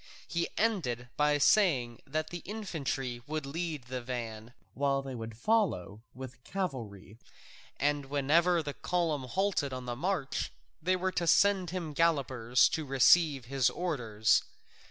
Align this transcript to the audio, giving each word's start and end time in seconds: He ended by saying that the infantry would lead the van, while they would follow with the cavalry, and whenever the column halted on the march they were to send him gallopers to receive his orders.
He 0.27 0.49
ended 0.57 1.09
by 1.15 1.37
saying 1.37 2.01
that 2.07 2.31
the 2.31 2.39
infantry 2.39 3.21
would 3.27 3.45
lead 3.45 3.83
the 3.83 4.01
van, 4.01 4.55
while 4.73 5.03
they 5.03 5.13
would 5.13 5.37
follow 5.37 6.01
with 6.15 6.31
the 6.31 6.37
cavalry, 6.39 7.19
and 7.79 8.05
whenever 8.07 8.63
the 8.63 8.73
column 8.73 9.25
halted 9.25 9.73
on 9.73 9.85
the 9.85 9.95
march 9.95 10.51
they 10.81 10.95
were 10.95 11.11
to 11.11 11.27
send 11.27 11.69
him 11.69 11.93
gallopers 11.93 12.67
to 12.69 12.83
receive 12.83 13.45
his 13.45 13.69
orders. 13.69 14.41